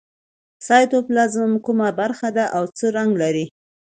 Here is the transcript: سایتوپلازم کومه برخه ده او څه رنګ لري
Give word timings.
سایتوپلازم 0.67 1.51
کومه 1.65 1.87
برخه 1.99 2.29
ده 2.37 2.45
او 2.57 2.63
څه 2.77 2.85
رنګ 2.97 3.11
لري 3.21 3.45